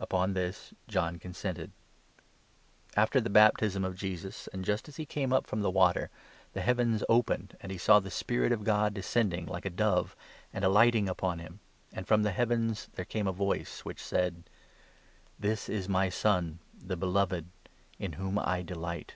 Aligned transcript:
Upon 0.00 0.32
this, 0.34 0.74
John 0.88 1.20
consented. 1.20 1.70
After 2.96 3.20
the 3.20 3.30
baptism 3.30 3.84
of 3.84 3.94
Jesus, 3.94 4.48
and 4.48 4.62
16 4.62 4.62
just 4.64 4.88
as 4.88 4.96
he 4.96 5.06
came 5.06 5.32
up 5.32 5.46
from 5.46 5.60
the 5.62 5.70
water, 5.70 6.10
the 6.52 6.62
heavens 6.62 7.04
opened, 7.08 7.56
and 7.60 7.70
he 7.70 7.78
saw 7.78 8.00
the 8.00 8.10
Spirit 8.10 8.50
of 8.50 8.64
God 8.64 8.92
descending, 8.92 9.46
like 9.46 9.64
a 9.64 9.70
dove, 9.70 10.16
and 10.52 10.64
alighting 10.64 11.08
upon 11.08 11.38
him, 11.38 11.60
and 11.92 12.08
from 12.08 12.24
the 12.24 12.32
heavens 12.32 12.88
there 12.94 13.04
came 13.04 13.28
a 13.28 13.32
voice 13.32 13.84
which 13.84 14.02
17 14.02 14.42
said: 14.42 14.50
"This 15.38 15.68
is 15.68 15.88
my 15.88 16.08
Son, 16.08 16.58
the 16.76 16.96
Beloved, 16.96 17.46
in 18.00 18.14
whom 18.14 18.36
I 18.40 18.62
delight." 18.62 19.14